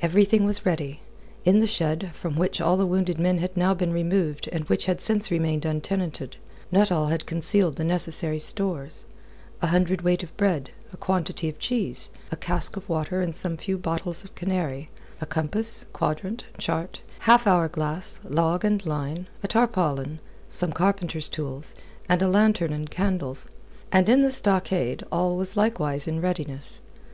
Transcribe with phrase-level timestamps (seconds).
[0.00, 1.00] Everything was ready.
[1.44, 4.86] In the shed, from which all the wounded men had now been removed and which
[4.86, 6.38] had since remained untenanted,
[6.72, 9.04] Nuttall had concealed the necessary stores:
[9.60, 13.76] a hundredweight of bread, a quantity of cheese, a cask of water and some few
[13.76, 14.88] bottles of Canary,
[15.20, 21.74] a compass, quadrant, chart, half hour glass, log and line, a tarpaulin, some carpenter's tools,
[22.08, 23.46] and a lantern and candles.
[23.92, 26.80] And in the stockade, all was likewise in readiness.